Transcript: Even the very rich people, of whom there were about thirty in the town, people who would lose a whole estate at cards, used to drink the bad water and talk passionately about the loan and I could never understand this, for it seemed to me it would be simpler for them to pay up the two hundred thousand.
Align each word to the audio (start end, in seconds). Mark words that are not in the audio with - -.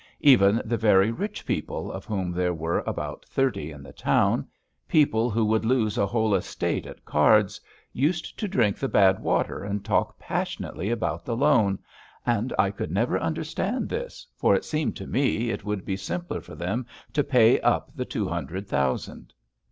Even 0.21 0.63
the 0.65 0.77
very 0.77 1.11
rich 1.11 1.45
people, 1.45 1.91
of 1.91 2.05
whom 2.05 2.31
there 2.31 2.55
were 2.55 2.79
about 2.87 3.23
thirty 3.27 3.69
in 3.71 3.83
the 3.83 3.93
town, 3.93 4.47
people 4.87 5.29
who 5.29 5.45
would 5.45 5.63
lose 5.63 5.95
a 5.95 6.07
whole 6.07 6.33
estate 6.33 6.87
at 6.87 7.05
cards, 7.05 7.61
used 7.93 8.39
to 8.39 8.47
drink 8.47 8.79
the 8.79 8.87
bad 8.87 9.19
water 9.21 9.63
and 9.63 9.85
talk 9.85 10.17
passionately 10.17 10.89
about 10.89 11.23
the 11.23 11.37
loan 11.37 11.77
and 12.25 12.51
I 12.57 12.71
could 12.71 12.89
never 12.89 13.19
understand 13.19 13.89
this, 13.89 14.25
for 14.35 14.55
it 14.55 14.65
seemed 14.65 14.95
to 14.95 15.05
me 15.05 15.51
it 15.51 15.63
would 15.65 15.85
be 15.85 15.97
simpler 15.97 16.41
for 16.41 16.55
them 16.55 16.87
to 17.13 17.23
pay 17.23 17.59
up 17.59 17.91
the 17.95 18.03
two 18.05 18.27
hundred 18.27 18.65
thousand. 18.67 19.35